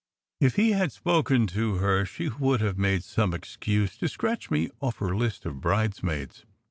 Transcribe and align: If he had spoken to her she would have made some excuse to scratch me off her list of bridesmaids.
If 0.39 0.55
he 0.55 0.71
had 0.71 0.91
spoken 0.91 1.45
to 1.53 1.75
her 1.75 2.05
she 2.07 2.29
would 2.29 2.59
have 2.61 2.75
made 2.75 3.03
some 3.03 3.35
excuse 3.35 3.97
to 3.99 4.07
scratch 4.09 4.49
me 4.49 4.71
off 4.79 4.97
her 4.97 5.15
list 5.15 5.45
of 5.45 5.61
bridesmaids. 5.61 6.43